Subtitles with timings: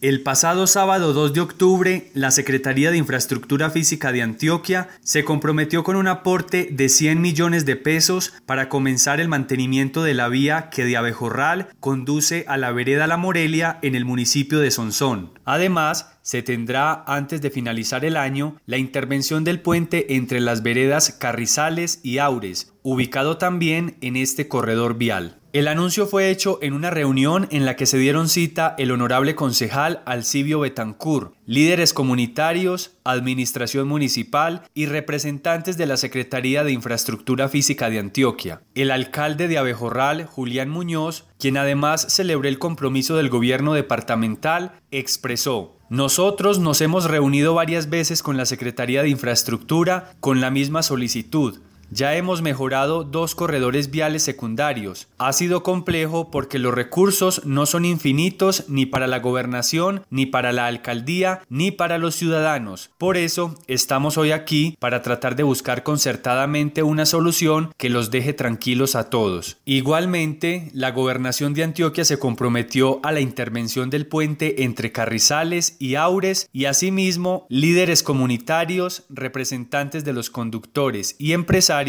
[0.00, 5.84] El pasado sábado 2 de octubre, la Secretaría de Infraestructura Física de Antioquia se comprometió
[5.84, 10.70] con un aporte de 100 millones de pesos para comenzar el mantenimiento de la vía
[10.70, 15.38] que de Abejorral conduce a la vereda La Morelia en el municipio de Sonsón.
[15.50, 21.10] Además, se tendrá antes de finalizar el año la intervención del puente entre las veredas
[21.10, 25.40] Carrizales y Aures, ubicado también en este corredor vial.
[25.52, 29.34] El anuncio fue hecho en una reunión en la que se dieron cita el honorable
[29.34, 37.90] concejal Alcibio Betancur, líderes comunitarios, administración municipal y representantes de la Secretaría de Infraestructura Física
[37.90, 38.62] de Antioquia.
[38.76, 45.80] El alcalde de Abejorral, Julián Muñoz, quien además celebró el compromiso del gobierno departamental, expresó
[45.90, 51.58] nosotros nos hemos reunido varias veces con la Secretaría de Infraestructura con la misma solicitud,
[51.90, 55.08] ya hemos mejorado dos corredores viales secundarios.
[55.18, 60.52] Ha sido complejo porque los recursos no son infinitos ni para la gobernación, ni para
[60.52, 62.90] la alcaldía, ni para los ciudadanos.
[62.98, 68.32] Por eso estamos hoy aquí para tratar de buscar concertadamente una solución que los deje
[68.32, 69.58] tranquilos a todos.
[69.64, 75.94] Igualmente, la gobernación de Antioquia se comprometió a la intervención del puente entre Carrizales y
[75.96, 81.79] Aures y asimismo líderes comunitarios, representantes de los conductores y empresarios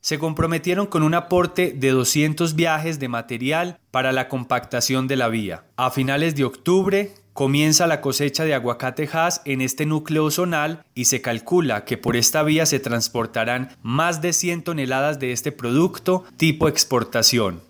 [0.00, 5.28] se comprometieron con un aporte de 200 viajes de material para la compactación de la
[5.28, 5.64] vía.
[5.76, 11.22] A finales de octubre comienza la cosecha de aguacatejas en este núcleo zonal y se
[11.22, 16.68] calcula que por esta vía se transportarán más de 100 toneladas de este producto tipo
[16.68, 17.69] exportación.